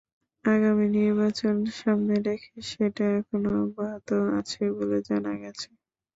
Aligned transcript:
আগামী 0.45 0.85
নির্বাচন 0.95 1.55
সামনে 1.79 2.15
রেখে 2.27 2.55
সেটা 2.69 3.05
এখনো 3.19 3.49
অব্যাহত 3.63 4.09
আছে 4.39 4.61
বলে 4.77 4.97
জানা 5.07 5.33
গেছে। 5.41 5.67